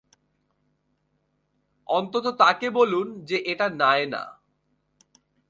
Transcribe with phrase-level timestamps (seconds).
[1.87, 4.23] অন্তত তাকে বলুন যে এটা নায়না।